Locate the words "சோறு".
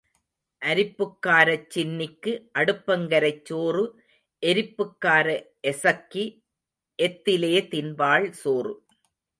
3.45-3.83, 8.43-8.73